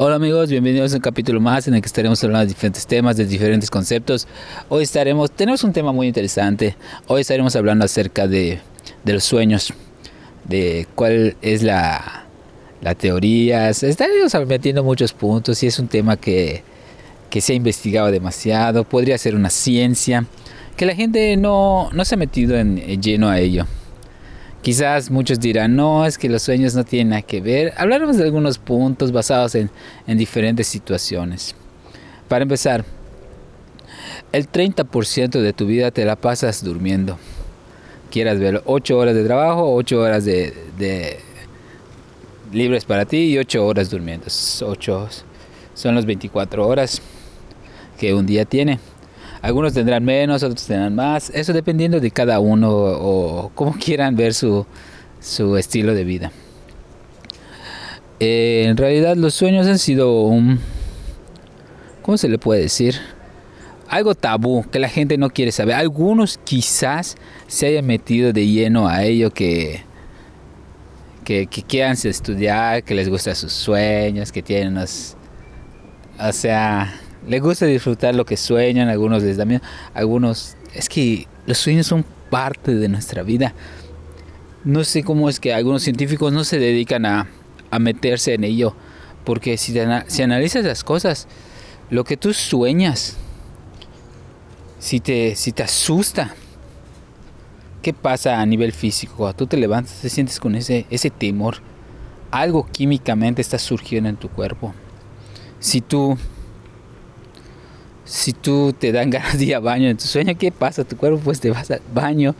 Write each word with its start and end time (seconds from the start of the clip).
Hola 0.00 0.14
amigos, 0.14 0.48
bienvenidos 0.48 0.92
a 0.92 0.98
un 0.98 1.02
capítulo 1.02 1.40
más 1.40 1.66
en 1.66 1.74
el 1.74 1.80
que 1.82 1.86
estaremos 1.86 2.22
hablando 2.22 2.42
de 2.42 2.54
diferentes 2.54 2.86
temas, 2.86 3.16
de 3.16 3.26
diferentes 3.26 3.68
conceptos. 3.68 4.28
Hoy 4.68 4.84
estaremos, 4.84 5.28
tenemos 5.32 5.64
un 5.64 5.72
tema 5.72 5.90
muy 5.90 6.06
interesante. 6.06 6.76
Hoy 7.08 7.22
estaremos 7.22 7.56
hablando 7.56 7.84
acerca 7.84 8.28
de, 8.28 8.60
de 9.02 9.12
los 9.12 9.24
sueños, 9.24 9.74
de 10.44 10.86
cuál 10.94 11.36
es 11.42 11.64
la, 11.64 12.26
la 12.80 12.94
teoría. 12.94 13.70
Estaremos 13.70 14.32
metiendo 14.46 14.84
muchos 14.84 15.12
puntos 15.12 15.60
y 15.64 15.66
es 15.66 15.80
un 15.80 15.88
tema 15.88 16.16
que, 16.16 16.62
que 17.28 17.40
se 17.40 17.54
ha 17.54 17.56
investigado 17.56 18.12
demasiado. 18.12 18.84
Podría 18.84 19.18
ser 19.18 19.34
una 19.34 19.50
ciencia 19.50 20.26
que 20.76 20.86
la 20.86 20.94
gente 20.94 21.36
no, 21.36 21.90
no 21.92 22.04
se 22.04 22.14
ha 22.14 22.18
metido 22.18 22.56
en 22.56 22.76
lleno 23.02 23.28
a 23.28 23.40
ello. 23.40 23.66
Quizás 24.68 25.10
muchos 25.10 25.40
dirán, 25.40 25.76
no, 25.76 26.04
es 26.04 26.18
que 26.18 26.28
los 26.28 26.42
sueños 26.42 26.74
no 26.74 26.84
tienen 26.84 27.08
nada 27.08 27.22
que 27.22 27.40
ver. 27.40 27.72
Hablaremos 27.78 28.18
de 28.18 28.24
algunos 28.24 28.58
puntos 28.58 29.12
basados 29.12 29.54
en, 29.54 29.70
diferentes 30.06 30.66
situaciones. 30.66 31.54
Para 32.28 32.42
empezar, 32.42 32.84
el 34.30 34.46
30% 34.46 35.40
de 35.40 35.54
tu 35.54 35.64
vida 35.64 35.90
te 35.90 36.04
la 36.04 36.16
pasas 36.16 36.62
durmiendo. 36.62 37.18
Quieras 38.10 38.38
ver 38.38 38.60
8 38.66 38.98
horas 38.98 39.14
de 39.14 39.24
trabajo, 39.24 39.74
8 39.74 40.00
horas 40.02 40.26
de, 40.26 40.52
de 40.76 41.18
libres 42.52 42.84
para 42.84 43.06
ti 43.06 43.20
y 43.20 43.38
8 43.38 43.64
horas 43.66 43.88
durmiendo. 43.88 44.26
8 44.26 45.08
son 45.72 45.94
las 45.94 46.04
24 46.04 46.68
horas 46.68 47.00
que 47.98 48.12
un 48.12 48.26
día 48.26 48.44
tiene. 48.44 48.80
Algunos 49.40 49.72
tendrán 49.72 50.04
menos, 50.04 50.42
otros 50.42 50.66
tendrán 50.66 50.94
más. 50.94 51.30
Eso 51.30 51.52
dependiendo 51.52 52.00
de 52.00 52.10
cada 52.10 52.40
uno 52.40 52.70
o 52.72 53.50
cómo 53.54 53.72
quieran 53.78 54.16
ver 54.16 54.34
su, 54.34 54.66
estilo 55.56 55.94
de 55.94 56.04
vida. 56.04 56.32
Eh, 58.20 58.64
en 58.66 58.76
realidad 58.76 59.16
los 59.16 59.34
sueños 59.34 59.66
han 59.66 59.78
sido 59.78 60.22
un... 60.22 60.58
¿Cómo 62.02 62.16
se 62.16 62.28
le 62.28 62.38
puede 62.38 62.62
decir? 62.62 62.96
Algo 63.88 64.14
tabú 64.14 64.64
que 64.70 64.78
la 64.78 64.88
gente 64.88 65.18
no 65.18 65.30
quiere 65.30 65.52
saber. 65.52 65.74
Algunos 65.76 66.38
quizás 66.42 67.16
se 67.46 67.66
hayan 67.66 67.86
metido 67.86 68.32
de 68.32 68.46
lleno 68.46 68.88
a 68.88 69.04
ello 69.04 69.30
que, 69.30 69.82
que, 71.24 71.46
quieran 71.46 71.96
estudiar, 72.02 72.82
que 72.82 72.94
les 72.94 73.08
gustan 73.08 73.36
sus 73.36 73.52
sueños, 73.52 74.32
que 74.32 74.42
tienen 74.42 74.68
unos... 74.68 75.16
O 76.18 76.32
sea, 76.32 76.92
les 77.28 77.42
gusta 77.42 77.66
disfrutar 77.66 78.14
lo 78.14 78.24
que 78.24 78.36
sueñan, 78.36 78.88
algunos 78.88 79.22
les 79.22 79.36
da 79.36 79.44
miedo, 79.44 79.62
algunos... 79.94 80.56
Es 80.74 80.88
que 80.88 81.26
los 81.46 81.58
sueños 81.58 81.86
son 81.86 82.04
parte 82.30 82.74
de 82.74 82.88
nuestra 82.88 83.22
vida. 83.22 83.54
No 84.64 84.84
sé 84.84 85.02
cómo 85.02 85.28
es 85.28 85.38
que 85.38 85.52
algunos 85.52 85.82
científicos 85.82 86.32
no 86.32 86.44
se 86.44 86.58
dedican 86.58 87.06
a, 87.06 87.28
a 87.70 87.78
meterse 87.78 88.34
en 88.34 88.44
ello, 88.44 88.74
porque 89.24 89.56
si, 89.56 89.74
si 90.06 90.22
analizas 90.22 90.64
las 90.64 90.84
cosas, 90.84 91.28
lo 91.90 92.04
que 92.04 92.16
tú 92.16 92.32
sueñas, 92.32 93.16
si 94.78 95.00
te, 95.00 95.34
si 95.36 95.52
te 95.52 95.62
asusta, 95.62 96.34
¿qué 97.82 97.92
pasa 97.92 98.40
a 98.40 98.46
nivel 98.46 98.72
físico? 98.72 99.32
Tú 99.34 99.46
te 99.46 99.56
levantas, 99.56 100.00
te 100.00 100.08
sientes 100.08 100.40
con 100.40 100.54
ese, 100.54 100.86
ese 100.90 101.10
temor. 101.10 101.56
Algo 102.30 102.66
químicamente 102.70 103.42
está 103.42 103.58
surgiendo 103.58 104.08
en 104.08 104.16
tu 104.16 104.28
cuerpo. 104.28 104.74
Si 105.60 105.80
tú 105.80 106.18
si 108.08 108.32
tú 108.32 108.72
te 108.72 108.90
dan 108.90 109.10
ganas 109.10 109.38
de 109.38 109.44
ir 109.44 109.54
a 109.54 109.60
baño 109.60 109.88
en 109.88 109.96
tu 109.96 110.04
sueño, 110.04 110.34
¿qué 110.36 110.50
pasa? 110.50 110.84
Tu 110.84 110.96
cuerpo 110.96 111.20
pues 111.22 111.40
te 111.40 111.50
vas 111.50 111.70
al 111.70 111.82
baño. 111.94 112.34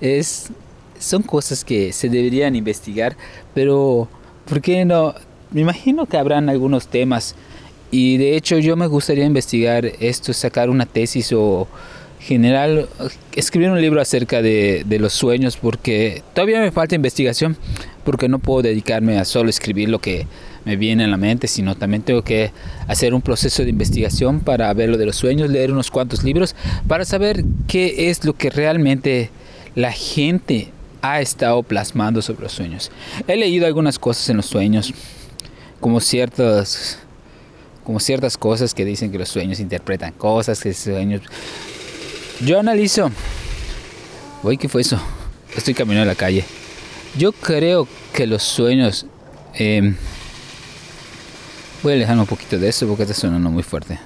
Es, 0.00 0.50
son 0.98 1.22
cosas 1.22 1.64
que 1.64 1.92
se 1.92 2.08
deberían 2.08 2.54
investigar, 2.54 3.16
pero 3.54 4.08
¿por 4.46 4.60
qué 4.60 4.84
no? 4.84 5.14
Me 5.50 5.62
imagino 5.62 6.06
que 6.06 6.16
habrán 6.16 6.48
algunos 6.48 6.86
temas 6.86 7.34
y 7.90 8.18
de 8.18 8.36
hecho 8.36 8.58
yo 8.58 8.76
me 8.76 8.86
gustaría 8.86 9.24
investigar 9.24 9.84
esto, 9.98 10.32
sacar 10.32 10.70
una 10.70 10.86
tesis 10.86 11.32
o 11.32 11.66
general, 12.20 12.88
escribir 13.34 13.70
un 13.70 13.80
libro 13.80 14.00
acerca 14.00 14.42
de, 14.42 14.84
de 14.86 14.98
los 14.98 15.14
sueños 15.14 15.56
porque 15.56 16.22
todavía 16.34 16.60
me 16.60 16.70
falta 16.70 16.94
investigación 16.94 17.56
porque 18.04 18.28
no 18.28 18.38
puedo 18.38 18.62
dedicarme 18.62 19.18
a 19.18 19.24
solo 19.24 19.50
escribir 19.50 19.88
lo 19.88 19.98
que 19.98 20.26
me 20.64 20.76
viene 20.76 21.04
en 21.04 21.10
la 21.10 21.16
mente, 21.16 21.48
sino 21.48 21.74
también 21.74 22.02
tengo 22.02 22.22
que 22.22 22.52
hacer 22.86 23.14
un 23.14 23.22
proceso 23.22 23.62
de 23.62 23.70
investigación 23.70 24.40
para 24.40 24.72
ver 24.74 24.88
lo 24.88 24.98
de 24.98 25.06
los 25.06 25.16
sueños, 25.16 25.50
leer 25.50 25.72
unos 25.72 25.90
cuantos 25.90 26.22
libros, 26.22 26.54
para 26.86 27.04
saber 27.04 27.44
qué 27.66 28.10
es 28.10 28.24
lo 28.24 28.34
que 28.34 28.50
realmente 28.50 29.30
la 29.74 29.92
gente 29.92 30.70
ha 31.02 31.20
estado 31.20 31.62
plasmando 31.62 32.20
sobre 32.22 32.42
los 32.42 32.52
sueños. 32.52 32.90
He 33.26 33.36
leído 33.36 33.66
algunas 33.66 33.98
cosas 33.98 34.28
en 34.28 34.36
los 34.36 34.46
sueños, 34.46 34.92
como 35.80 36.00
ciertas, 36.00 36.98
como 37.84 38.00
ciertas 38.00 38.36
cosas 38.36 38.74
que 38.74 38.84
dicen 38.84 39.10
que 39.10 39.18
los 39.18 39.28
sueños 39.28 39.60
interpretan 39.60 40.12
cosas, 40.12 40.60
que 40.60 40.74
sueños... 40.74 41.22
Yo 42.44 42.58
analizo... 42.58 43.10
Uy, 44.42 44.56
¿qué 44.56 44.68
fue 44.68 44.80
eso? 44.80 44.98
Estoy 45.54 45.74
caminando 45.74 46.02
en 46.02 46.08
la 46.08 46.14
calle. 46.14 46.44
Yo 47.18 47.32
creo 47.32 47.88
que 48.12 48.26
los 48.26 48.42
sueños... 48.42 49.06
Eh, 49.54 49.94
Voy 51.82 51.92
a 51.92 51.94
alejarme 51.94 52.22
un 52.22 52.26
poquito 52.26 52.58
de 52.58 52.68
eso 52.68 52.86
porque 52.86 53.04
está 53.04 53.14
sonando 53.14 53.48
muy 53.48 53.62
fuerte. 53.62 53.98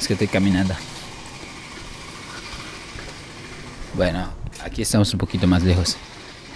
Es 0.00 0.08
que 0.08 0.14
estoy 0.14 0.26
caminando. 0.26 0.74
Bueno, 3.94 4.28
aquí 4.64 4.82
estamos 4.82 5.12
un 5.12 5.18
poquito 5.18 5.46
más 5.46 5.62
lejos. 5.62 5.96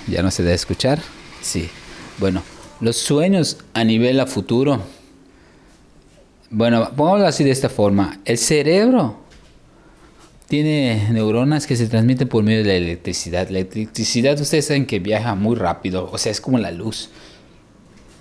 ¿Ya 0.08 0.22
no 0.22 0.32
se 0.32 0.42
debe 0.42 0.56
escuchar? 0.56 1.00
Sí. 1.40 1.70
Bueno, 2.18 2.42
los 2.80 2.96
sueños 2.96 3.58
a 3.74 3.84
nivel 3.84 4.18
a 4.18 4.26
futuro. 4.26 4.82
Bueno, 6.50 6.90
pongámoslo 6.96 7.28
así 7.28 7.44
de 7.44 7.52
esta 7.52 7.68
forma. 7.68 8.18
El 8.24 8.38
cerebro 8.38 9.20
tiene 10.48 11.10
neuronas 11.12 11.66
que 11.66 11.76
se 11.76 11.86
transmiten 11.86 12.28
por 12.28 12.42
medio 12.42 12.58
de 12.58 12.64
la 12.64 12.74
electricidad. 12.74 13.48
La 13.50 13.60
electricidad, 13.60 14.40
ustedes 14.40 14.66
saben 14.66 14.86
que 14.86 14.98
viaja 14.98 15.36
muy 15.36 15.54
rápido, 15.54 16.10
o 16.10 16.18
sea, 16.18 16.32
es 16.32 16.40
como 16.40 16.58
la 16.58 16.72
luz 16.72 17.10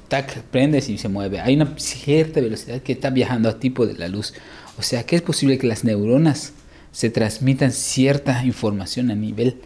tac, 0.07 0.41
prendes 0.43 0.89
y 0.89 0.97
se 0.97 1.09
mueve. 1.09 1.39
Hay 1.39 1.55
una 1.55 1.73
cierta 1.77 2.41
velocidad 2.41 2.81
que 2.81 2.93
está 2.93 3.09
viajando 3.09 3.49
a 3.49 3.59
tipo 3.59 3.85
de 3.85 3.93
la 3.93 4.07
luz. 4.07 4.33
O 4.77 4.81
sea 4.81 5.05
que 5.05 5.15
es 5.15 5.21
posible 5.21 5.57
que 5.57 5.67
las 5.67 5.83
neuronas 5.83 6.53
se 6.91 7.09
transmitan 7.09 7.71
cierta 7.71 8.45
información 8.45 9.11
a 9.11 9.15
nivel 9.15 9.57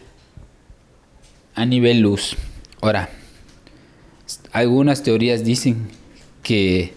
a 1.54 1.66
nivel 1.66 2.00
luz. 2.00 2.36
Ahora, 2.80 3.10
algunas 4.52 5.02
teorías 5.02 5.44
dicen 5.44 5.88
que, 6.42 6.94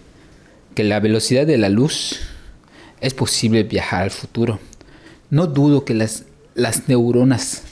que 0.75 0.83
la 0.83 0.99
velocidad 0.99 1.47
de 1.47 1.57
la 1.57 1.69
luz 1.69 2.19
es 2.99 3.15
posible 3.15 3.63
viajar 3.63 4.03
al 4.03 4.11
futuro. 4.11 4.59
No 5.31 5.47
dudo 5.47 5.83
que 5.83 5.95
las, 5.95 6.25
las 6.53 6.87
neuronas 6.87 7.63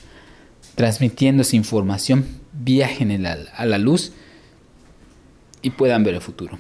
transmitiendo 0.74 1.44
esa 1.44 1.56
información 1.56 2.26
viajen 2.54 3.26
a 3.26 3.66
la 3.66 3.78
luz 3.78 4.14
y 5.62 5.72
puedan 5.72 6.04
ver 6.04 6.16
el 6.16 6.22
futuro. 6.22 6.58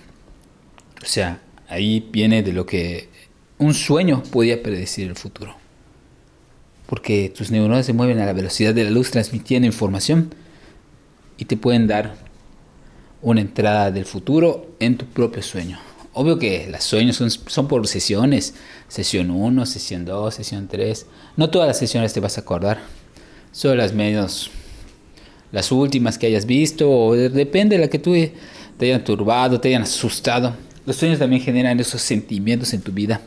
O 1.02 1.06
sea, 1.06 1.42
ahí 1.68 2.08
viene 2.12 2.44
de 2.44 2.54
lo 2.54 2.66
que 2.66 3.10
un 3.58 3.74
sueño 3.74 4.24
podía 4.32 4.62
predecir 4.62 5.08
el 5.08 5.16
futuro. 5.16 5.56
Porque 6.88 7.30
tus 7.30 7.52
neuronas 7.52 7.86
se 7.86 7.94
mueven 7.94 8.20
a 8.20 8.26
la 8.26 8.34
velocidad 8.34 8.74
de 8.74 8.84
la 8.84 8.90
luz 8.90 9.12
transmitiendo 9.12 9.68
información 9.68 10.34
y 11.38 11.46
te 11.46 11.56
pueden 11.56 11.88
dar 11.88 12.16
una 13.22 13.42
entrada 13.42 13.92
del 13.92 14.06
futuro 14.06 14.76
en 14.80 14.98
tu 14.98 15.06
propio 15.06 15.44
sueño. 15.44 15.80
Obvio 16.14 16.40
que 16.40 16.68
los 16.70 16.84
sueños 16.84 17.18
son, 17.18 17.30
son 17.30 17.68
por 17.68 17.86
sesiones, 17.88 18.56
sesión 18.88 19.30
1, 19.30 19.66
sesión 19.66 20.06
2, 20.06 20.34
sesión 20.34 20.68
3. 20.68 21.06
No 21.38 21.50
todas 21.50 21.68
las 21.68 21.78
sesiones 21.78 22.14
te 22.14 22.20
vas 22.20 22.38
a 22.38 22.42
acordar, 22.42 22.80
solo 23.52 23.76
las 23.76 23.94
menos, 23.94 24.50
las 25.52 25.72
últimas 25.72 26.18
que 26.18 26.28
hayas 26.28 26.46
visto, 26.46 26.90
o 26.90 27.16
depende 27.16 27.78
de 27.78 27.84
la 27.84 27.90
que 27.90 28.00
tú 28.00 28.14
te 28.80 28.86
hayan 28.86 29.04
turbado, 29.04 29.60
te 29.60 29.68
hayan 29.68 29.82
asustado. 29.82 30.56
Los 30.86 30.96
sueños 30.96 31.20
también 31.20 31.42
generan 31.42 31.78
esos 31.82 32.02
sentimientos 32.02 32.74
en 32.74 32.82
tu 32.82 32.94
vida. 32.94 33.20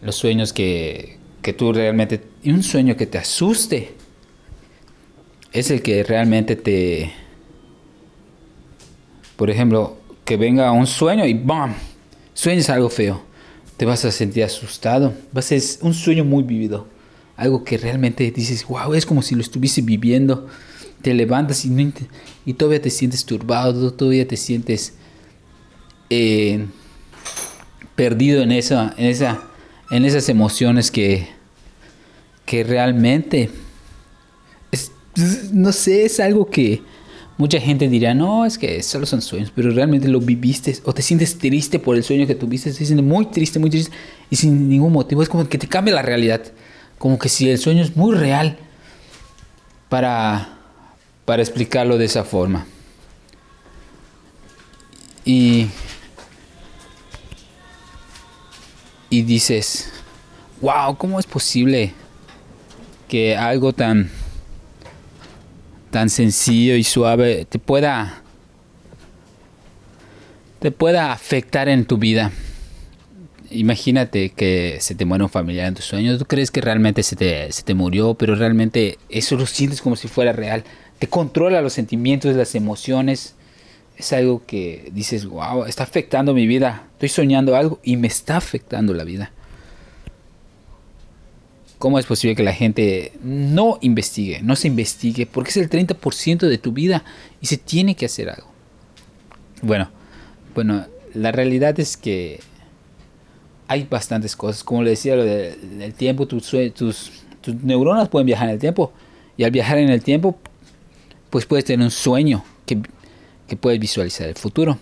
Los 0.00 0.16
sueños 0.16 0.54
que, 0.54 1.18
que 1.42 1.52
tú 1.52 1.74
realmente... 1.74 2.22
Y 2.42 2.52
un 2.52 2.62
sueño 2.62 2.96
que 2.96 3.06
te 3.06 3.18
asuste 3.18 3.92
es 5.52 5.70
el 5.70 5.82
que 5.82 6.02
realmente 6.02 6.56
te... 6.56 7.12
Por 9.36 9.50
ejemplo, 9.50 9.98
que 10.24 10.38
venga 10.38 10.72
un 10.72 10.86
sueño 10.86 11.26
y 11.26 11.34
¡bam! 11.34 11.74
Sueñas 12.32 12.70
algo 12.70 12.88
feo. 12.88 13.22
Te 13.76 13.84
vas 13.84 14.06
a 14.06 14.10
sentir 14.10 14.42
asustado. 14.44 15.12
Va 15.36 15.40
a 15.40 15.42
ser 15.42 15.60
un 15.82 15.92
sueño 15.92 16.24
muy 16.24 16.44
vivido. 16.44 16.86
Algo 17.36 17.62
que 17.62 17.76
realmente 17.76 18.30
dices, 18.30 18.66
wow, 18.66 18.94
es 18.94 19.04
como 19.04 19.20
si 19.20 19.34
lo 19.34 19.42
estuviese 19.42 19.82
viviendo 19.82 20.48
te 21.06 21.14
levantas 21.14 21.64
y, 21.64 22.52
todavía 22.54 22.82
te 22.82 22.90
sientes 22.90 23.24
turbado, 23.24 23.92
todavía 23.92 24.26
te 24.26 24.36
sientes 24.36 24.94
eh, 26.10 26.66
perdido 27.94 28.42
en, 28.42 28.50
esa, 28.50 28.92
en, 28.98 29.06
esa, 29.06 29.44
en 29.92 30.04
esas 30.04 30.28
emociones 30.28 30.90
que 30.90 31.28
realmente, 32.64 33.50
no 35.52 35.70
sé, 35.70 36.06
es 36.06 36.18
algo 36.18 36.50
que 36.50 36.82
Mucha 37.38 37.60
gente 37.60 37.86
dirá, 37.86 38.14
no, 38.14 38.46
es 38.46 38.56
que 38.56 38.82
solo 38.82 39.04
son 39.04 39.20
sueños, 39.20 39.52
pero 39.54 39.70
realmente 39.70 40.08
lo 40.08 40.20
viviste 40.20 40.74
o 40.84 40.94
te 40.94 41.02
sientes 41.02 41.36
triste 41.36 41.78
por 41.78 41.94
el 41.94 42.02
sueño 42.02 42.26
que 42.26 42.34
tuviste, 42.34 42.72
te 42.72 42.84
sientes 42.84 43.04
muy 43.04 43.26
triste, 43.26 43.58
muy 43.58 43.68
triste 43.68 43.92
y 44.30 44.36
sin 44.36 44.70
ningún 44.70 44.90
motivo. 44.90 45.22
Es 45.22 45.28
como 45.28 45.46
que 45.46 45.58
te 45.58 45.68
cambia 45.68 45.94
la 45.94 46.00
realidad, 46.00 46.40
como 46.96 47.18
que 47.18 47.28
si 47.28 47.50
el 47.50 47.58
sueño 47.58 47.82
es 47.82 47.94
muy 47.94 48.16
real 48.16 48.56
para, 49.90 50.55
para 51.26 51.42
explicarlo 51.42 51.98
de 51.98 52.06
esa 52.06 52.24
forma. 52.24 52.66
Y, 55.26 55.68
y 59.10 59.22
dices, 59.22 59.92
wow, 60.62 60.96
¿cómo 60.96 61.20
es 61.20 61.26
posible 61.26 61.92
que 63.08 63.36
algo 63.36 63.72
tan 63.72 64.10
tan 65.90 66.10
sencillo 66.10 66.74
y 66.74 66.84
suave 66.84 67.46
te 67.48 67.58
pueda 67.58 68.22
te 70.58 70.70
pueda 70.72 71.12
afectar 71.12 71.68
en 71.68 71.84
tu 71.84 71.98
vida. 71.98 72.32
Imagínate 73.50 74.30
que 74.30 74.78
se 74.80 74.94
te 74.94 75.04
muere 75.04 75.24
un 75.24 75.30
familiar 75.30 75.68
en 75.68 75.74
tus 75.74 75.84
sueños. 75.84 76.18
Tú 76.18 76.24
crees 76.24 76.50
que 76.50 76.60
realmente 76.60 77.02
se 77.02 77.14
te, 77.14 77.52
se 77.52 77.62
te 77.62 77.74
murió, 77.74 78.14
pero 78.14 78.34
realmente 78.34 78.98
eso 79.08 79.36
lo 79.36 79.46
sientes 79.46 79.80
como 79.80 79.96
si 79.96 80.08
fuera 80.08 80.32
real. 80.32 80.64
Te 80.98 81.08
controla 81.08 81.60
los 81.60 81.72
sentimientos, 81.72 82.34
las 82.34 82.54
emociones. 82.54 83.34
Es 83.96 84.12
algo 84.12 84.44
que 84.46 84.90
dices, 84.92 85.26
wow, 85.26 85.64
está 85.64 85.82
afectando 85.82 86.34
mi 86.34 86.46
vida. 86.46 86.86
Estoy 86.92 87.08
soñando 87.08 87.56
algo 87.56 87.80
y 87.82 87.96
me 87.96 88.08
está 88.08 88.36
afectando 88.36 88.94
la 88.94 89.04
vida. 89.04 89.32
¿Cómo 91.78 91.98
es 91.98 92.06
posible 92.06 92.34
que 92.34 92.42
la 92.42 92.54
gente 92.54 93.12
no 93.22 93.78
investigue, 93.82 94.40
no 94.42 94.56
se 94.56 94.68
investigue? 94.68 95.26
Porque 95.26 95.50
es 95.50 95.58
el 95.58 95.68
30% 95.68 96.48
de 96.48 96.58
tu 96.58 96.72
vida 96.72 97.04
y 97.42 97.46
se 97.46 97.58
tiene 97.58 97.94
que 97.94 98.06
hacer 98.06 98.30
algo. 98.30 98.48
Bueno, 99.60 99.90
bueno, 100.54 100.86
la 101.12 101.32
realidad 101.32 101.78
es 101.78 101.98
que 101.98 102.40
hay 103.68 103.84
bastantes 103.84 104.36
cosas. 104.36 104.64
Como 104.64 104.82
le 104.82 104.90
decía, 104.90 105.16
lo 105.16 105.24
del 105.24 105.92
tiempo, 105.94 106.26
tus, 106.26 106.52
neuronas 107.62 108.08
pueden 108.08 108.26
viajar 108.26 108.48
en 108.48 108.54
el 108.54 108.60
tiempo. 108.60 108.92
Y 109.36 109.44
al 109.44 109.50
viajar 109.50 109.78
en 109.78 109.90
el 109.90 110.02
tiempo, 110.02 110.38
pues 111.36 111.46
puedes 111.46 111.66
tener 111.66 111.84
un 111.84 111.90
sueño 111.90 112.42
que, 112.64 112.80
que 113.46 113.56
puedes 113.56 113.78
visualizar 113.78 114.26
el 114.26 114.36
futuro. 114.36 114.78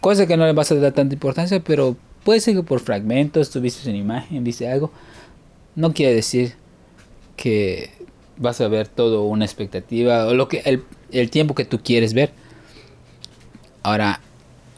Cosa 0.00 0.26
que 0.26 0.36
no 0.36 0.46
le 0.46 0.52
vas 0.52 0.70
a 0.70 0.76
dar 0.76 0.92
tanta 0.92 1.14
importancia, 1.14 1.58
pero 1.58 1.96
puede 2.22 2.38
ser 2.38 2.54
que 2.54 2.62
por 2.62 2.78
fragmentos, 2.78 3.50
tú 3.50 3.60
viste 3.60 3.88
una 3.90 3.98
imagen, 3.98 4.44
viste 4.44 4.70
algo 4.70 4.92
no 5.78 5.94
quiere 5.94 6.12
decir 6.12 6.54
que 7.36 7.90
vas 8.36 8.60
a 8.60 8.66
ver 8.66 8.88
todo 8.88 9.24
una 9.26 9.44
expectativa 9.44 10.26
o 10.26 10.34
lo 10.34 10.48
que 10.48 10.62
el, 10.64 10.82
el 11.12 11.30
tiempo 11.30 11.54
que 11.54 11.64
tú 11.64 11.80
quieres 11.80 12.14
ver. 12.14 12.32
Ahora, 13.84 14.20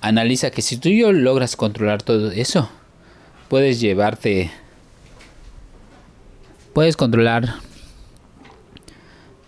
analiza 0.03 0.51
que 0.51 0.61
si 0.61 0.77
tú 0.77 0.91
yo 0.91 1.13
logras 1.13 1.57
controlar 1.57 2.03
todo 2.03 2.31
eso, 2.33 2.69
puedes 3.49 3.81
llevarte, 3.81 4.51
puedes 6.75 6.99
controlar 6.99 7.55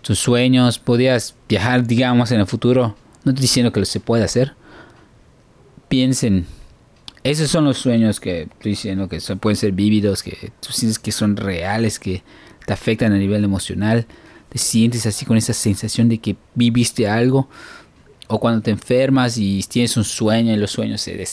tus 0.03 0.19
sueños, 0.19 0.77
podías 0.77 1.33
viajar, 1.49 1.87
digamos, 1.87 2.31
en 2.31 2.41
el 2.41 2.45
futuro. 2.45 2.95
No 3.23 3.31
estoy 3.31 3.41
diciendo 3.41 3.71
que 3.73 3.79
lo 3.79 3.87
se 3.87 3.99
puede 3.99 4.23
hacer. 4.23 4.53
Piensen 5.87 6.45
esos 7.23 7.49
son 7.49 7.63
los 7.63 7.77
sueños 7.77 8.19
que 8.19 8.43
estoy 8.43 8.71
diciendo 8.71 9.07
que 9.07 9.21
son, 9.21 9.39
pueden 9.39 9.55
ser 9.55 9.71
vívidos, 9.71 10.21
que 10.23 10.51
tú 10.59 10.73
sientes 10.73 10.99
que 10.99 11.13
son 11.13 11.37
reales, 11.37 11.97
que 11.97 12.21
te 12.65 12.73
afectan 12.73 13.13
a 13.13 13.17
nivel 13.17 13.45
emocional. 13.45 14.05
Te 14.49 14.57
sientes 14.57 15.05
así 15.05 15.25
con 15.25 15.37
esa 15.37 15.53
sensación 15.53 16.09
de 16.09 16.17
que 16.17 16.35
viviste 16.53 17.07
algo. 17.07 17.49
O 18.27 18.39
cuando 18.39 18.61
te 18.61 18.71
enfermas 18.71 19.37
y 19.37 19.63
tienes 19.63 19.95
un 19.95 20.03
sueño 20.03 20.53
y 20.53 20.57
los 20.57 20.71
sueños 20.71 20.99
se, 20.99 21.25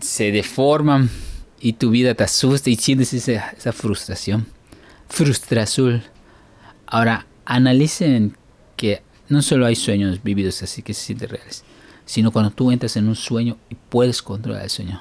se 0.00 0.32
deforman 0.32 1.08
y 1.60 1.74
tu 1.74 1.90
vida 1.90 2.14
te 2.14 2.24
asusta 2.24 2.68
y 2.68 2.76
sientes 2.76 3.14
esa, 3.14 3.50
esa 3.56 3.72
frustración. 3.72 4.46
Frustración. 5.08 6.02
Ahora, 6.92 7.26
analicen 7.46 8.36
que 8.76 9.02
no 9.28 9.40
solo 9.40 9.64
hay 9.66 9.76
sueños 9.76 10.22
vívidos 10.22 10.62
así 10.62 10.82
que 10.82 10.92
se 10.94 11.06
sienten 11.06 11.30
reales 11.30 11.64
sino 12.04 12.30
cuando 12.30 12.50
tú 12.50 12.70
entras 12.70 12.96
en 12.96 13.08
un 13.08 13.16
sueño 13.16 13.56
y 13.70 13.74
puedes 13.74 14.22
controlar 14.22 14.64
el 14.64 14.70
sueño. 14.70 15.00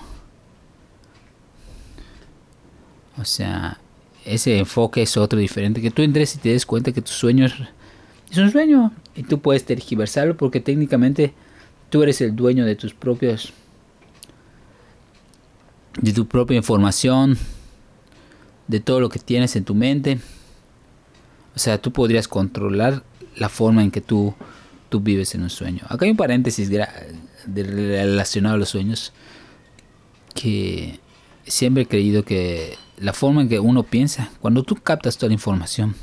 O 3.17 3.25
sea, 3.25 3.79
ese 4.25 4.59
enfoque 4.59 5.01
es 5.01 5.17
otro 5.17 5.39
diferente, 5.39 5.81
que 5.81 5.91
tú 5.91 6.01
entres 6.01 6.35
y 6.35 6.37
te 6.37 6.49
des 6.49 6.65
cuenta 6.65 6.91
que 6.91 7.01
tu 7.01 7.11
sueño 7.11 7.45
es, 7.45 7.53
un 8.37 8.51
sueño 8.51 8.93
y 9.15 9.23
tú 9.23 9.41
puedes 9.41 9.65
tergiversarlo 9.65 10.37
porque 10.37 10.61
técnicamente 10.61 11.33
tú 11.89 12.01
eres 12.03 12.21
el 12.21 12.35
dueño 12.35 12.65
de 12.65 12.75
tus 12.75 12.93
propios 12.93 13.51
de 15.99 16.13
tu 16.13 16.25
propia 16.25 16.55
información, 16.55 17.37
de 18.67 18.79
todo 18.79 19.01
lo 19.01 19.09
que 19.09 19.19
tienes 19.19 19.57
en 19.57 19.65
tu 19.65 19.75
mente. 19.75 20.19
O 21.55 21.59
sea, 21.59 21.79
tú 21.79 21.91
podrías 21.91 22.27
controlar 22.27 23.03
la 23.35 23.49
forma 23.49 23.83
en 23.83 23.91
que 23.91 24.01
tú 24.01 24.35
tú 24.91 24.99
vives 24.99 25.33
en 25.33 25.41
un 25.41 25.49
sueño. 25.49 25.83
Acá 25.87 26.05
hay 26.05 26.11
un 26.11 26.17
paréntesis 26.17 26.69
relacionado 27.47 28.55
a 28.55 28.59
los 28.59 28.69
sueños 28.69 29.13
que 30.35 30.99
siempre 31.47 31.83
he 31.83 31.87
creído 31.87 32.23
que 32.23 32.77
la 32.97 33.13
forma 33.13 33.41
en 33.41 33.49
que 33.49 33.59
uno 33.59 33.83
piensa, 33.83 34.29
cuando 34.41 34.63
tú 34.63 34.75
captas 34.75 35.17
toda 35.17 35.29
la 35.29 35.35
información 35.35 35.95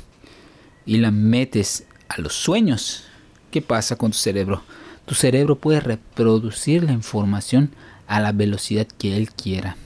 y 0.85 0.97
la 0.97 1.11
metes 1.11 1.85
a 2.09 2.19
los 2.19 2.33
sueños, 2.33 3.03
¿qué 3.51 3.61
pasa 3.61 3.95
con 3.95 4.11
tu 4.11 4.17
cerebro? 4.17 4.63
Tu 5.05 5.13
cerebro 5.13 5.55
puede 5.55 5.79
reproducir 5.79 6.83
la 6.83 6.91
información 6.91 7.69
a 8.07 8.19
la 8.19 8.31
velocidad 8.31 8.87
que 8.87 9.15
él 9.17 9.31
quiera, 9.31 9.77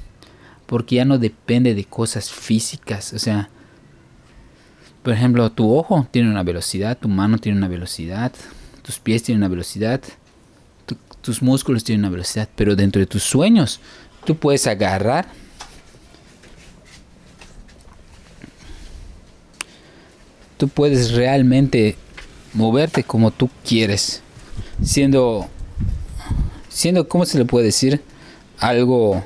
porque 0.66 0.96
ya 0.96 1.06
no 1.06 1.18
depende 1.18 1.76
de 1.76 1.84
cosas 1.84 2.32
físicas, 2.32 3.12
o 3.12 3.20
sea, 3.20 3.50
por 5.04 5.14
ejemplo, 5.14 5.52
tu 5.52 5.76
ojo 5.76 6.08
tiene 6.12 6.30
una 6.30 6.44
velocidad, 6.44 6.98
tu 6.98 7.10
mano 7.10 7.38
tiene 7.38 7.58
una 7.58 7.68
velocidad, 7.68 8.32
tus 8.82 9.00
pies 9.00 9.24
tienen 9.24 9.42
una 9.42 9.50
velocidad, 9.50 10.02
tus 11.22 11.42
músculos 11.42 11.84
tienen 11.84 12.02
una 12.02 12.10
velocidad, 12.10 12.50
pero 12.56 12.76
dentro 12.76 13.00
de 13.00 13.06
tus 13.06 13.24
sueños 13.24 13.80
tú 14.26 14.36
puedes 14.36 14.68
agarrar 14.68 15.28
tú 20.64 20.70
puedes 20.70 21.12
realmente 21.12 21.98
moverte 22.54 23.04
como 23.04 23.32
tú 23.32 23.50
quieres, 23.68 24.22
siendo, 24.82 25.50
siendo, 26.70 27.08
¿cómo 27.10 27.26
se 27.26 27.38
le 27.38 27.44
puede 27.44 27.66
decir? 27.66 28.02
Algo, 28.60 29.22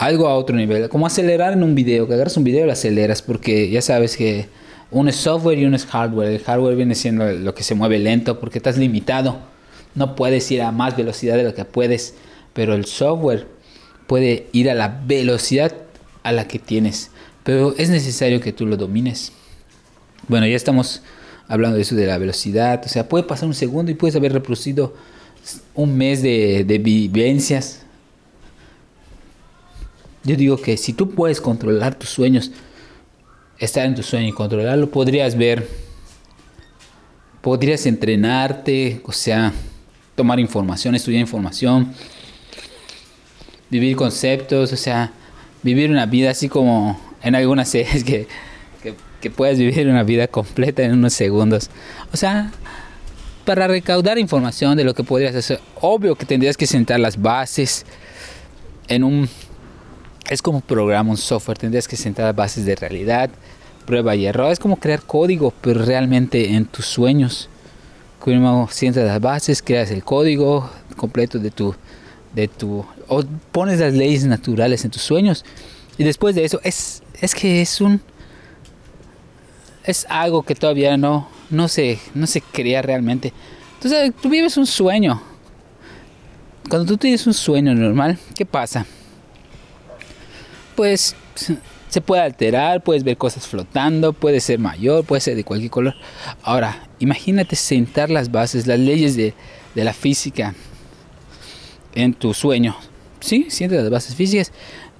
algo 0.00 0.28
a 0.28 0.34
otro 0.34 0.56
nivel, 0.56 0.88
como 0.88 1.06
acelerar 1.06 1.52
en 1.52 1.62
un 1.62 1.74
video, 1.74 2.08
que 2.08 2.14
agarras 2.14 2.38
un 2.38 2.44
video 2.44 2.62
y 2.62 2.66
lo 2.66 2.72
aceleras, 2.72 3.20
porque 3.20 3.68
ya 3.68 3.82
sabes 3.82 4.16
que 4.16 4.48
uno 4.90 5.10
es 5.10 5.16
software 5.16 5.58
y 5.58 5.66
uno 5.66 5.76
es 5.76 5.84
hardware. 5.84 6.30
El 6.30 6.42
hardware 6.42 6.74
viene 6.74 6.94
siendo 6.94 7.30
lo 7.30 7.54
que 7.54 7.62
se 7.62 7.74
mueve 7.74 7.98
lento 7.98 8.40
porque 8.40 8.58
estás 8.58 8.78
limitado. 8.78 9.38
No 9.94 10.16
puedes 10.16 10.50
ir 10.50 10.62
a 10.62 10.72
más 10.72 10.96
velocidad 10.96 11.36
de 11.36 11.44
lo 11.44 11.54
que 11.54 11.66
puedes. 11.66 12.14
Pero 12.54 12.74
el 12.74 12.86
software 12.86 13.46
puede 14.06 14.48
ir 14.52 14.70
a 14.70 14.74
la 14.74 15.02
velocidad 15.06 15.72
a 16.22 16.32
la 16.32 16.48
que 16.48 16.58
tienes. 16.58 17.10
Pero 17.44 17.74
es 17.76 17.90
necesario 17.90 18.40
que 18.40 18.52
tú 18.52 18.66
lo 18.66 18.78
domines. 18.78 19.32
Bueno, 20.28 20.46
ya 20.46 20.56
estamos 20.56 21.02
hablando 21.46 21.76
de 21.76 21.82
eso 21.82 21.94
de 21.94 22.06
la 22.06 22.16
velocidad. 22.16 22.80
O 22.86 22.88
sea, 22.88 23.06
puede 23.06 23.24
pasar 23.24 23.48
un 23.48 23.54
segundo 23.54 23.92
y 23.92 23.94
puedes 23.94 24.16
haber 24.16 24.32
reproducido 24.32 24.94
un 25.74 25.96
mes 25.96 26.22
de, 26.22 26.64
de 26.64 26.78
vivencias. 26.78 27.82
Yo 30.24 30.36
digo 30.36 30.56
que 30.56 30.76
si 30.76 30.92
tú 30.92 31.10
puedes 31.10 31.40
controlar 31.40 31.94
tus 31.94 32.10
sueños, 32.10 32.50
estar 33.58 33.86
en 33.86 33.94
tu 33.94 34.02
sueño 34.02 34.28
y 34.28 34.32
controlarlo, 34.32 34.90
podrías 34.90 35.36
ver, 35.36 35.66
podrías 37.40 37.86
entrenarte, 37.86 39.00
o 39.04 39.12
sea, 39.12 39.52
tomar 40.14 40.38
información, 40.40 40.94
estudiar 40.94 41.20
información, 41.20 41.92
vivir 43.70 43.96
conceptos, 43.96 44.72
o 44.72 44.76
sea, 44.76 45.12
vivir 45.62 45.90
una 45.90 46.06
vida 46.06 46.30
así 46.30 46.48
como 46.48 47.00
en 47.22 47.34
algunas 47.34 47.68
series 47.68 48.04
que, 48.04 48.26
que, 48.82 48.94
que 49.20 49.30
puedes 49.30 49.58
vivir 49.58 49.88
una 49.88 50.02
vida 50.02 50.26
completa 50.26 50.82
en 50.82 50.92
unos 50.92 51.14
segundos. 51.14 51.70
O 52.12 52.16
sea, 52.16 52.50
para 53.44 53.68
recaudar 53.68 54.18
información 54.18 54.76
de 54.76 54.84
lo 54.84 54.94
que 54.94 55.02
podrías 55.02 55.34
hacer, 55.34 55.60
obvio 55.80 56.14
que 56.14 56.26
tendrías 56.26 56.56
que 56.56 56.66
sentar 56.66 57.00
las 57.00 57.20
bases 57.20 57.86
en 58.88 59.04
un 59.04 59.28
es 60.28 60.42
como 60.42 60.60
programa, 60.60 61.10
un 61.10 61.16
software, 61.16 61.58
tendrías 61.58 61.88
que 61.88 61.96
sentar 61.96 62.26
las 62.26 62.36
bases 62.36 62.64
de 62.64 62.76
realidad, 62.76 63.30
prueba 63.86 64.14
y 64.14 64.26
error. 64.26 64.52
Es 64.52 64.58
como 64.58 64.76
crear 64.76 65.02
código, 65.02 65.52
pero 65.60 65.84
realmente 65.84 66.54
en 66.54 66.66
tus 66.66 66.86
sueños. 66.86 67.48
Como 68.18 68.68
sientas 68.70 69.04
las 69.04 69.20
bases, 69.20 69.62
creas 69.62 69.90
el 69.90 70.04
código 70.04 70.70
completo 70.96 71.38
de 71.38 71.50
tu, 71.50 71.74
de 72.34 72.48
tu, 72.48 72.84
o 73.08 73.24
pones 73.50 73.80
las 73.80 73.94
leyes 73.94 74.24
naturales 74.26 74.84
en 74.84 74.90
tus 74.90 75.02
sueños. 75.02 75.44
Y 75.96 76.04
después 76.04 76.34
de 76.34 76.44
eso, 76.44 76.60
es, 76.62 77.02
es 77.20 77.34
que 77.34 77.62
es 77.62 77.80
un, 77.80 78.00
es 79.84 80.06
algo 80.08 80.42
que 80.42 80.54
todavía 80.54 80.96
no, 80.96 81.28
no 81.48 81.68
se, 81.68 81.98
no 82.14 82.26
se 82.26 82.40
crea 82.40 82.82
realmente. 82.82 83.32
Entonces, 83.74 84.12
tú 84.20 84.28
vives 84.28 84.56
un 84.56 84.66
sueño. 84.66 85.22
Cuando 86.68 86.86
tú 86.86 86.98
tienes 86.98 87.26
un 87.26 87.34
sueño 87.34 87.74
normal, 87.74 88.18
¿qué 88.36 88.46
pasa? 88.46 88.86
Pues 90.80 91.14
se 91.90 92.00
puede 92.00 92.22
alterar, 92.22 92.82
puedes 92.82 93.04
ver 93.04 93.18
cosas 93.18 93.46
flotando, 93.46 94.14
puede 94.14 94.40
ser 94.40 94.58
mayor, 94.58 95.04
puede 95.04 95.20
ser 95.20 95.36
de 95.36 95.44
cualquier 95.44 95.70
color. 95.70 95.94
Ahora, 96.42 96.88
imagínate 97.00 97.54
sentar 97.54 98.08
las 98.08 98.30
bases, 98.32 98.66
las 98.66 98.78
leyes 98.78 99.14
de, 99.14 99.34
de 99.74 99.84
la 99.84 99.92
física 99.92 100.54
en 101.94 102.14
tu 102.14 102.32
sueño. 102.32 102.78
Sí, 103.20 103.44
sientes 103.50 103.78
las 103.78 103.90
bases 103.90 104.14
físicas 104.14 104.52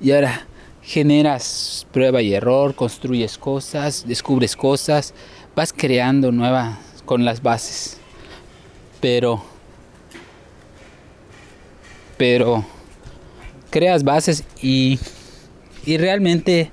y 0.02 0.12
ahora 0.12 0.46
generas 0.82 1.86
prueba 1.90 2.20
y 2.20 2.34
error, 2.34 2.74
construyes 2.74 3.38
cosas, 3.38 4.06
descubres 4.06 4.56
cosas, 4.56 5.14
vas 5.56 5.72
creando 5.72 6.30
nuevas 6.30 6.76
con 7.06 7.24
las 7.24 7.42
bases. 7.42 7.96
Pero 9.00 9.42
pero 12.18 12.66
creas 13.70 14.04
bases 14.04 14.44
y 14.60 14.98
y 15.84 15.96
realmente 15.96 16.70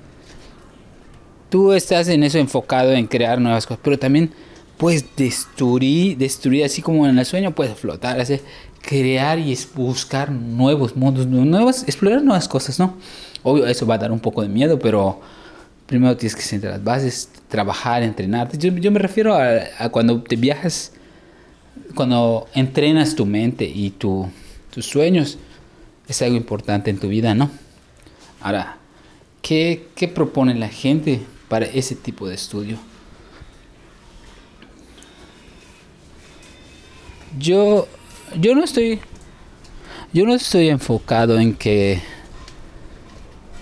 tú 1.48 1.72
estás 1.72 2.08
en 2.08 2.22
eso 2.22 2.38
enfocado 2.38 2.92
en 2.92 3.06
crear 3.06 3.40
nuevas 3.40 3.66
cosas, 3.66 3.80
pero 3.82 3.98
también 3.98 4.30
puedes 4.76 5.04
destruir, 5.16 6.16
destruir 6.16 6.64
así 6.64 6.82
como 6.82 7.06
en 7.06 7.18
el 7.18 7.26
sueño 7.26 7.54
puedes 7.54 7.76
flotar, 7.78 8.20
hacer, 8.20 8.40
crear 8.80 9.38
y 9.38 9.56
buscar 9.74 10.30
nuevos 10.30 10.96
mundos, 10.96 11.26
nuevas, 11.26 11.82
explorar 11.84 12.22
nuevas 12.22 12.48
cosas, 12.48 12.78
¿no? 12.78 12.94
Obvio, 13.42 13.66
eso 13.66 13.86
va 13.86 13.96
a 13.96 13.98
dar 13.98 14.12
un 14.12 14.20
poco 14.20 14.42
de 14.42 14.48
miedo, 14.48 14.78
pero 14.78 15.20
primero 15.86 16.16
tienes 16.16 16.36
que 16.36 16.42
sentar 16.42 16.70
las 16.72 16.84
bases, 16.84 17.28
trabajar, 17.48 18.02
entrenarte. 18.02 18.58
Yo, 18.58 18.90
me 18.90 18.98
refiero 18.98 19.34
a, 19.34 19.88
cuando 19.90 20.22
te 20.22 20.36
viajas, 20.36 20.92
cuando 21.94 22.46
entrenas 22.54 23.14
tu 23.14 23.26
mente 23.26 23.64
y 23.64 23.90
tu, 23.90 24.28
tus 24.70 24.86
sueños, 24.86 25.38
es 26.06 26.22
algo 26.22 26.36
importante 26.36 26.90
en 26.90 26.98
tu 26.98 27.08
vida, 27.08 27.34
¿no? 27.34 27.50
Ahora, 28.40 28.78
¿qué, 29.42 29.88
qué 29.94 30.08
propone 30.08 30.54
la 30.54 30.68
gente 30.68 31.22
para 31.48 31.66
ese 31.66 31.94
tipo 31.94 32.28
de 32.28 32.34
estudio? 32.34 32.78
Yo, 37.38 37.86
yo 38.40 38.54
no 38.54 38.64
estoy, 38.64 39.00
yo 40.12 40.24
no 40.24 40.34
estoy 40.34 40.68
enfocado 40.68 41.38
en 41.38 41.54
que, 41.54 42.00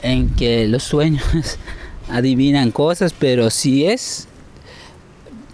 en 0.02 0.34
que 0.34 0.66
los 0.68 0.82
sueños 0.82 1.24
adivinan 2.08 2.70
cosas, 2.70 3.12
pero 3.12 3.50
si 3.50 3.86
es 3.86 4.28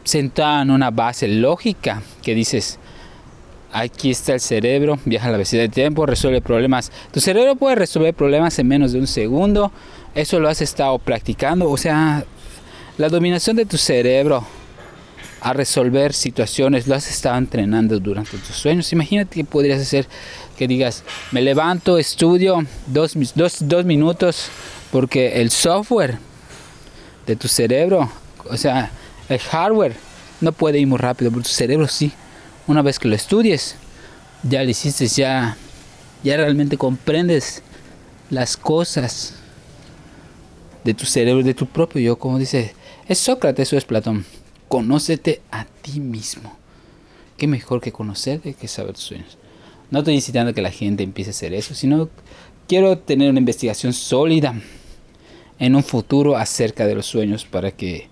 sentado 0.05 0.63
en 0.63 0.71
una 0.71 0.91
base 0.91 1.29
lógica 1.29 2.03
que 2.23 2.35
dices, 2.35 2.79
aquí 3.73 4.11
está 4.11 4.35
el 4.35 4.41
cerebro, 4.41 4.99
viaja 5.05 5.29
a 5.29 5.31
la 5.31 5.39
velocidad 5.39 5.63
del 5.63 5.71
tiempo, 5.71 6.07
resuelve 6.07 6.41
problemas. 6.41 6.93
Tu 7.11 7.21
cerebro 7.21 7.57
puede 7.57 7.77
resolver 7.77 8.15
problemas 8.15 8.59
en 8.59 8.69
menos 8.69 8.93
de 8.93 9.01
un 9.01 9.07
segundo. 9.07 9.73
Eso 10.15 10.39
lo 10.39 10.49
has 10.49 10.61
estado 10.61 10.99
practicando. 10.99 11.69
O 11.71 11.77
sea, 11.77 12.25
la 12.99 13.09
dominación 13.09 13.57
de 13.57 13.67
tu 13.67 13.79
cerebro 13.79 14.45
a 15.41 15.53
resolver 15.53 16.13
situaciones, 16.13 16.87
lo 16.87 16.95
has 16.95 17.11
estado 17.11 17.37
entrenando 17.37 17.99
durante 17.99 18.39
tus 18.39 18.55
sueños. 18.55 18.93
Imagínate 18.93 19.35
que 19.35 19.45
podrías 19.45 19.81
hacer 19.81 20.07
que 20.57 20.69
digas, 20.69 21.03
me 21.33 21.43
levanto, 21.43 21.99
estudio 21.99 22.65
dos, 22.87 23.15
dos, 23.35 23.57
dos 23.61 23.85
minutos, 23.85 24.47
porque 24.93 25.41
el 25.41 25.51
software 25.51 26.19
de 27.27 27.35
tu 27.35 27.49
cerebro, 27.49 28.09
o 28.49 28.57
sea, 28.57 28.93
el 29.29 29.41
hardware 29.41 29.97
no 30.41 30.53
puede 30.53 30.79
ir 30.79 30.87
muy 30.87 30.99
rápido, 30.99 31.33
pero 31.33 31.43
tu 31.43 31.49
cerebro 31.49 31.89
sí. 31.89 32.13
Una 32.67 32.83
vez 32.83 32.99
que 32.99 33.09
lo 33.09 33.15
estudies, 33.15 33.77
ya 34.43 34.63
lo 34.63 34.71
hiciste, 34.71 35.07
ya, 35.07 35.57
ya 36.23 36.37
realmente 36.37 36.77
comprendes 36.77 37.63
las 38.31 38.57
cosas 38.57 39.35
de 40.85 40.95
tu 40.95 41.07
cerebro, 41.07 41.43
de 41.43 41.55
tu 41.55 41.67
propio 41.67 42.01
yo, 42.01 42.19
como 42.19 42.39
dice, 42.39 42.75
es 43.09 43.19
Sócrates 43.19 43.73
o 43.73 43.77
es 43.77 43.85
Platón 43.85 44.25
conócete 44.73 45.43
a 45.51 45.67
ti 45.67 46.01
mismo. 46.01 46.57
Qué 47.37 47.47
mejor 47.47 47.83
que 47.83 47.93
conocerte 47.93 48.55
que 48.55 48.69
saber 48.69 48.95
tus 48.95 49.03
sueños. 49.03 49.37
No 49.91 49.99
estoy 49.99 50.15
incitando 50.15 50.53
a 50.53 50.55
que 50.55 50.63
la 50.63 50.71
gente 50.71 51.03
empiece 51.03 51.29
a 51.29 51.33
hacer 51.33 51.53
eso, 51.53 51.75
sino 51.75 52.09
quiero 52.67 52.97
tener 52.97 53.29
una 53.29 53.41
investigación 53.41 53.93
sólida 53.93 54.59
en 55.59 55.77
un 55.77 55.85
futuro 55.85 56.39
acerca 56.39 56.87
de 56.87 56.95
los 56.95 57.05
sueños 57.05 57.45
para 57.45 57.71
que 57.71 58.09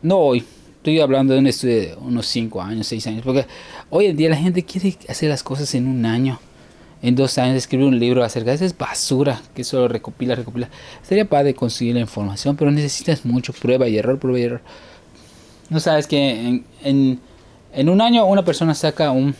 no 0.00 0.16
hoy, 0.16 0.42
estoy 0.84 1.00
hablando 1.00 1.32
de 1.32 1.38
un 1.40 1.46
estudio 1.46 1.76
de 1.76 1.96
unos 1.98 2.26
5 2.26 2.60
años, 2.60 2.86
6 2.88 3.06
años, 3.06 3.22
porque 3.24 3.46
hoy 3.88 4.04
en 4.04 4.18
día 4.18 4.28
la 4.28 4.36
gente 4.36 4.64
quiere 4.64 4.94
hacer 5.08 5.30
las 5.30 5.42
cosas 5.42 5.74
en 5.74 5.88
un 5.88 6.04
año, 6.04 6.38
en 7.00 7.14
dos 7.14 7.38
años, 7.38 7.56
escribir 7.56 7.86
un 7.86 7.98
libro 7.98 8.22
acerca 8.22 8.50
de 8.50 8.56
eso 8.56 8.66
es 8.66 8.76
basura, 8.76 9.40
que 9.54 9.64
solo 9.64 9.88
recopila, 9.88 10.34
recopila. 10.34 10.68
Sería 11.02 11.24
padre 11.24 11.54
conseguir 11.54 11.94
la 11.94 12.02
información, 12.02 12.54
pero 12.56 12.70
necesitas 12.70 13.24
mucho 13.24 13.54
prueba 13.54 13.88
y 13.88 13.96
error, 13.96 14.18
prueba 14.18 14.38
y 14.38 14.42
error. 14.42 14.60
No 15.70 15.80
sabes 15.80 16.06
que 16.06 16.62
en, 16.82 17.18
un 17.88 18.00
año 18.02 18.26
una 18.26 18.44
persona 18.44 18.74
saca 18.74 19.10
un, 19.10 19.34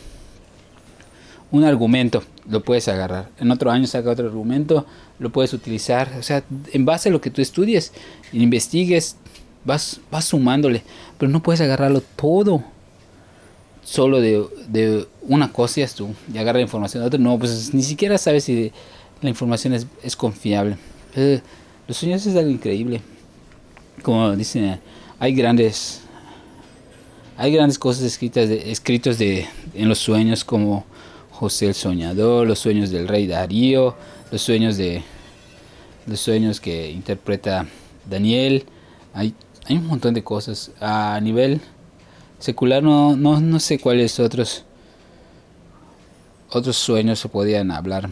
un 1.51 1.63
argumento, 1.63 2.23
lo 2.49 2.63
puedes 2.63 2.87
agarrar. 2.87 3.29
En 3.39 3.51
otro 3.51 3.69
año 3.69 3.85
saca 3.85 4.09
otro 4.09 4.25
argumento, 4.25 4.87
lo 5.19 5.31
puedes 5.31 5.53
utilizar. 5.53 6.11
O 6.17 6.23
sea, 6.23 6.43
en 6.73 6.85
base 6.85 7.09
a 7.09 7.11
lo 7.11 7.21
que 7.21 7.29
tú 7.29 7.43
estudies, 7.43 7.93
investigues, 8.33 9.17
vas, 9.65 9.99
vas 10.11 10.25
sumándole. 10.25 10.83
Pero 11.17 11.31
no 11.31 11.41
puedes 11.41 11.61
agarrarlo 11.61 12.01
todo 12.15 12.63
solo 13.83 14.19
de, 14.19 15.07
una 15.21 15.51
cosa 15.51 15.81
y 15.81 15.87
tú 15.87 16.13
y 16.33 16.37
agarra 16.37 16.61
información 16.61 17.03
de 17.03 17.07
otro. 17.07 17.19
No, 17.19 17.37
pues 17.37 17.73
ni 17.73 17.83
siquiera 17.83 18.17
sabes 18.17 18.45
si 18.45 18.71
la 19.21 19.29
información 19.29 19.73
es, 19.73 19.87
es 20.03 20.15
confiable. 20.15 20.77
Eh, 21.15 21.41
los 21.87 21.97
sueños 21.97 22.25
es 22.25 22.35
algo 22.35 22.49
increíble. 22.49 23.01
Como 24.01 24.35
dicen, 24.35 24.79
hay 25.19 25.33
grandes 25.33 26.01
hay 27.37 27.51
grandes 27.51 27.77
cosas 27.77 28.03
escritas 28.03 28.47
de, 28.47 28.71
escritos 28.71 29.17
de, 29.17 29.45
en 29.73 29.89
los 29.89 29.99
sueños 29.99 30.45
como 30.45 30.85
José 31.31 31.67
el 31.67 31.73
Soñador, 31.73 32.47
los 32.47 32.59
sueños 32.59 32.91
del 32.91 33.09
rey 33.09 33.27
Darío, 33.27 33.95
los 34.31 34.41
sueños 34.41 34.77
de 34.77 35.03
los 36.07 36.19
sueños 36.19 36.61
que 36.61 36.89
interpreta 36.89 37.67
Daniel. 38.09 38.63
Hay, 39.13 39.33
hay 39.65 39.77
un 39.77 39.87
montón 39.87 40.13
de 40.13 40.23
cosas. 40.23 40.71
A 40.79 41.19
nivel 41.21 41.61
secular 42.39 42.83
no, 42.83 43.15
no, 43.15 43.39
no 43.39 43.59
sé 43.59 43.79
cuáles 43.79 44.19
otros 44.19 44.65
otros 46.49 46.77
sueños 46.77 47.19
se 47.19 47.27
podían 47.27 47.71
hablar 47.71 48.09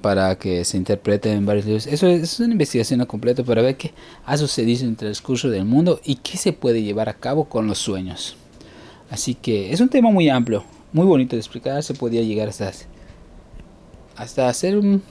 para 0.00 0.36
que 0.36 0.64
se 0.64 0.76
interprete 0.76 1.32
en 1.32 1.46
varios 1.46 1.64
libros. 1.64 1.86
Eso 1.86 2.06
es, 2.06 2.38
una 2.38 2.52
investigación 2.52 3.04
completa 3.06 3.42
para 3.42 3.62
ver 3.62 3.76
qué 3.76 3.92
ha 4.26 4.36
sucedido 4.36 4.82
en 4.82 4.90
el 4.90 4.96
transcurso 4.96 5.48
del 5.48 5.64
mundo 5.64 6.00
y 6.04 6.16
qué 6.16 6.36
se 6.36 6.52
puede 6.52 6.82
llevar 6.82 7.08
a 7.08 7.14
cabo 7.14 7.46
con 7.46 7.66
los 7.66 7.78
sueños. 7.78 8.36
Así 9.10 9.34
que 9.34 9.72
es 9.72 9.80
un 9.80 9.88
tema 9.88 10.10
muy 10.10 10.28
amplio, 10.28 10.64
muy 10.92 11.06
bonito 11.06 11.36
de 11.36 11.40
explicar. 11.40 11.82
Se 11.82 11.94
podía 11.94 12.22
llegar 12.22 12.48
hasta, 12.48 12.70
hasta 14.16 14.48
hacer 14.48 14.76
un, 14.76 15.02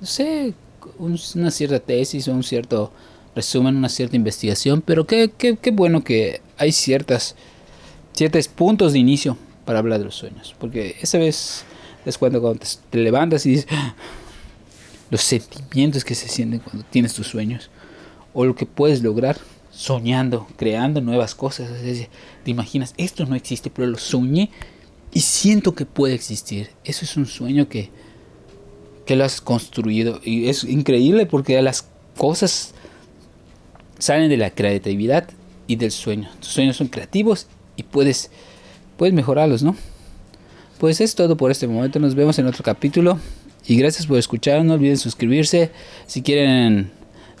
no 0.00 0.06
sé, 0.06 0.52
una 0.98 1.50
cierta 1.50 1.80
tesis 1.80 2.28
o 2.28 2.32
un 2.32 2.42
cierto 2.42 2.92
resumen, 3.34 3.76
una 3.76 3.88
cierta 3.88 4.16
investigación. 4.16 4.82
Pero 4.82 5.06
qué, 5.06 5.30
qué, 5.36 5.56
qué 5.56 5.70
bueno 5.70 6.04
que 6.04 6.40
hay 6.56 6.72
ciertas, 6.72 7.36
ciertos 8.12 8.48
puntos 8.48 8.92
de 8.92 8.98
inicio 8.98 9.36
para 9.64 9.78
hablar 9.78 9.98
de 9.98 10.06
los 10.06 10.14
sueños. 10.14 10.54
Porque 10.58 10.96
esa 11.00 11.18
vez 11.18 11.64
es 12.04 12.18
cuando, 12.18 12.40
cuando 12.40 12.64
te 12.90 12.98
levantas 12.98 13.46
y 13.46 13.50
dices, 13.50 13.66
los 15.10 15.20
sentimientos 15.20 16.04
que 16.04 16.14
se 16.14 16.28
sienten 16.28 16.60
cuando 16.60 16.84
tienes 16.90 17.14
tus 17.14 17.26
sueños 17.26 17.70
o 18.32 18.44
lo 18.44 18.54
que 18.54 18.66
puedes 18.66 19.02
lograr 19.02 19.38
soñando, 19.70 20.46
creando 20.56 21.00
nuevas 21.00 21.34
cosas. 21.34 21.70
te 22.44 22.50
imaginas, 22.50 22.94
esto 22.96 23.26
no 23.26 23.34
existe, 23.34 23.70
pero 23.70 23.88
lo 23.88 23.98
soñé 23.98 24.50
y 25.12 25.20
siento 25.20 25.74
que 25.74 25.86
puede 25.86 26.14
existir. 26.14 26.70
Eso 26.84 27.04
es 27.04 27.16
un 27.16 27.26
sueño 27.26 27.68
que, 27.68 27.90
que 29.06 29.16
lo 29.16 29.24
has 29.24 29.40
construido 29.40 30.20
y 30.24 30.48
es 30.48 30.64
increíble 30.64 31.26
porque 31.26 31.60
las 31.62 31.88
cosas 32.16 32.73
salen 34.04 34.28
de 34.28 34.36
la 34.36 34.50
creatividad 34.50 35.30
y 35.66 35.76
del 35.76 35.90
sueño. 35.90 36.28
Tus 36.38 36.50
sueños 36.50 36.76
son 36.76 36.88
creativos 36.88 37.46
y 37.74 37.84
puedes, 37.84 38.30
puedes 38.98 39.14
mejorarlos, 39.14 39.62
¿no? 39.62 39.74
Pues 40.78 41.00
es 41.00 41.14
todo 41.14 41.38
por 41.38 41.50
este 41.50 41.66
momento. 41.66 41.98
Nos 41.98 42.14
vemos 42.14 42.38
en 42.38 42.46
otro 42.46 42.62
capítulo. 42.62 43.18
Y 43.66 43.76
gracias 43.76 44.06
por 44.06 44.18
escuchar. 44.18 44.62
No 44.62 44.74
olviden 44.74 44.98
suscribirse. 44.98 45.70
Si 46.06 46.20
quieren 46.20 46.90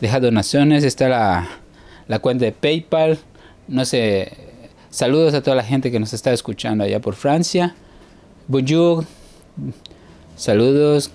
dejar 0.00 0.22
donaciones, 0.22 0.84
está 0.84 1.10
la, 1.10 1.46
la 2.08 2.20
cuenta 2.20 2.46
de 2.46 2.52
PayPal. 2.52 3.18
No 3.68 3.84
sé. 3.84 4.32
Saludos 4.88 5.34
a 5.34 5.42
toda 5.42 5.56
la 5.56 5.64
gente 5.64 5.90
que 5.90 6.00
nos 6.00 6.14
está 6.14 6.32
escuchando 6.32 6.84
allá 6.84 6.98
por 6.98 7.14
Francia. 7.14 7.74
Bonjour. 8.48 9.04
Saludos 10.36 11.10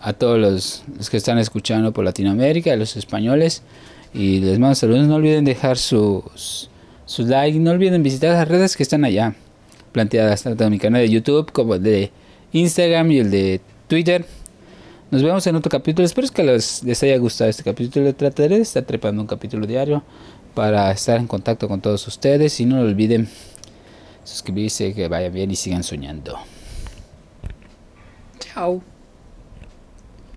a 0.00 0.14
todos 0.14 0.38
los, 0.38 0.82
los, 0.96 1.10
que 1.10 1.18
están 1.18 1.38
escuchando 1.38 1.92
por 1.92 2.06
Latinoamérica, 2.06 2.72
a 2.72 2.76
los 2.76 2.96
españoles. 2.96 3.62
Y 4.14 4.38
les 4.38 4.58
mando 4.58 4.76
saludos. 4.76 5.06
No 5.06 5.16
olviden 5.16 5.44
dejar 5.44 5.76
sus 5.76 6.70
su 7.04 7.26
like. 7.26 7.58
No 7.58 7.72
olviden 7.72 8.02
visitar 8.02 8.30
las 8.30 8.48
redes 8.48 8.76
que 8.76 8.84
están 8.84 9.04
allá 9.04 9.34
planteadas, 9.92 10.44
tanto 10.44 10.64
en 10.64 10.70
mi 10.70 10.78
canal 10.78 11.02
de 11.02 11.10
YouTube 11.10 11.52
como 11.52 11.74
el 11.74 11.82
de 11.82 12.10
Instagram 12.52 13.10
y 13.10 13.18
el 13.18 13.30
de 13.30 13.60
Twitter. 13.88 14.24
Nos 15.10 15.22
vemos 15.22 15.46
en 15.46 15.56
otro 15.56 15.70
capítulo. 15.70 16.06
Espero 16.06 16.28
que 16.28 16.42
les, 16.42 16.82
les 16.84 17.02
haya 17.02 17.18
gustado 17.18 17.50
este 17.50 17.62
capítulo. 17.62 18.14
Trataré 18.14 18.56
de 18.56 18.62
estar 18.62 18.84
trepando 18.84 19.20
un 19.20 19.28
capítulo 19.28 19.66
diario 19.66 20.02
para 20.54 20.90
estar 20.92 21.18
en 21.18 21.26
contacto 21.26 21.68
con 21.68 21.80
todos 21.80 22.06
ustedes. 22.06 22.58
Y 22.60 22.66
no 22.66 22.80
olviden 22.80 23.28
suscribirse, 24.24 24.94
que 24.94 25.08
vayan 25.08 25.32
bien 25.32 25.50
y 25.50 25.56
sigan 25.56 25.82
soñando. 25.82 26.38
Chao. 28.38 28.93